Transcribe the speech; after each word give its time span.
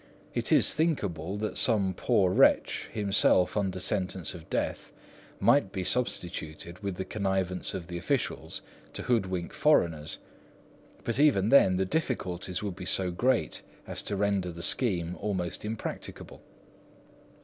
It 0.33 0.51
is 0.51 0.73
thinkable 0.73 1.37
that 1.37 1.59
some 1.59 1.93
poor 1.93 2.31
wretch, 2.33 2.89
himself 2.91 3.55
under 3.55 3.79
sentence 3.79 4.33
of 4.33 4.49
death, 4.49 4.91
might 5.39 5.71
be 5.71 5.83
substituted 5.83 6.79
with 6.79 6.95
the 6.95 7.05
connivance 7.05 7.75
of 7.75 7.85
the 7.87 7.99
officials, 7.99 8.63
to 8.93 9.03
hoodwink 9.03 9.53
foreigners; 9.53 10.17
but 11.03 11.19
even 11.19 11.49
then 11.49 11.75
the 11.77 11.85
difficulties 11.85 12.63
would 12.63 12.75
be 12.75 12.83
so 12.85 13.11
great 13.11 13.61
as 13.85 14.01
to 14.01 14.15
render 14.15 14.51
the 14.51 14.63
scheme 14.63 15.15
almost 15.21 15.63
impracticable. 15.63 16.41